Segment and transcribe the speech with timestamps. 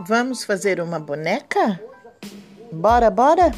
[0.00, 1.80] Vamos fazer uma boneca?
[2.72, 3.52] Bora, bora!